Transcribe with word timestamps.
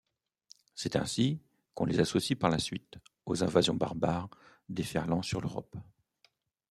C’est 0.73 0.95
ainsi, 0.95 1.43
qu’on 1.75 1.85
les 1.85 1.99
associe 1.99 2.35
par 2.39 2.49
la 2.49 2.57
suite, 2.57 2.97
aux 3.27 3.43
invasions 3.43 3.75
barbares 3.75 4.29
déferlant 4.67 5.21
sur 5.21 5.41
l’Europe. 5.41 5.75